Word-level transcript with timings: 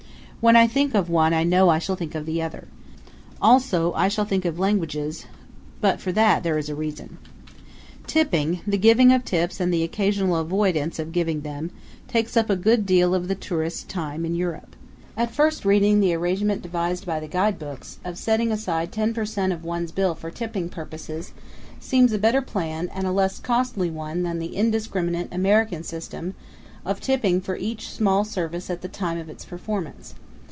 When 0.43 0.55
I 0.55 0.65
think 0.65 0.95
of 0.95 1.07
one 1.07 1.35
I 1.35 1.43
know 1.43 1.69
I 1.69 1.77
shall 1.77 1.95
think 1.95 2.15
of 2.15 2.25
the 2.25 2.41
other. 2.41 2.67
Also 3.39 3.93
I 3.93 4.07
shall 4.07 4.25
think 4.25 4.43
of 4.43 4.57
languages; 4.57 5.27
but 5.81 6.01
for 6.01 6.11
that 6.13 6.41
there 6.41 6.57
is 6.57 6.67
a 6.67 6.73
reason. 6.73 7.19
Tipping 8.07 8.61
the 8.65 8.79
giving 8.79 9.11
of 9.13 9.23
tips 9.23 9.59
and 9.59 9.71
the 9.71 9.83
occasional 9.83 10.35
avoidance 10.37 10.97
of 10.97 11.11
giving 11.11 11.41
them 11.41 11.69
takes 12.07 12.35
up 12.35 12.49
a 12.49 12.55
good 12.55 12.87
deal 12.87 13.13
of 13.13 13.27
the 13.27 13.35
tourist's 13.35 13.83
time 13.83 14.25
in 14.25 14.33
Europe. 14.33 14.75
At 15.15 15.29
first 15.29 15.63
reading 15.63 15.99
the 15.99 16.15
arrangement 16.15 16.63
devised 16.63 17.05
by 17.05 17.19
the 17.19 17.27
guidebooks, 17.27 17.99
of 18.03 18.17
setting 18.17 18.51
aside 18.51 18.91
ten 18.91 19.13
per 19.13 19.25
cent 19.25 19.53
of 19.53 19.63
one's 19.63 19.91
bill 19.91 20.15
for 20.15 20.31
tipping 20.31 20.69
purposes, 20.69 21.33
seems 21.79 22.13
a 22.13 22.17
better 22.17 22.41
plan 22.41 22.89
and 22.95 23.05
a 23.05 23.11
less 23.11 23.37
costly 23.37 23.91
one 23.91 24.23
than 24.23 24.39
the 24.39 24.55
indiscriminate 24.55 25.29
American 25.31 25.83
system 25.83 26.33
of 26.83 26.99
tipping 26.99 27.41
for 27.41 27.55
each 27.57 27.89
small 27.91 28.23
service 28.25 28.71
at 28.71 28.81
the 28.81 28.87
time 28.89 29.19
of 29.19 29.29
its 29.29 29.45
performance. 29.45 30.15